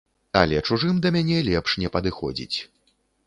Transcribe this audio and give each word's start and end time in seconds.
Але 0.39 0.61
чужым 0.69 1.01
да 1.03 1.11
мяне 1.17 1.37
лепш 1.49 1.75
не 1.83 1.93
падыходзіць. 1.97 2.57